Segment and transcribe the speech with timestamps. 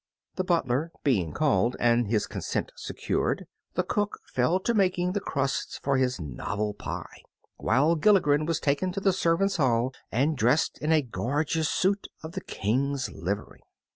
[0.35, 5.77] The butler being called, and his consent secured, the cook fell to making the crusts
[5.77, 7.21] for his novel pie,
[7.57, 12.31] while Gilligren was taken to the servants' hall and dressed in a gorgeous suit of
[12.31, 13.61] the King's livery.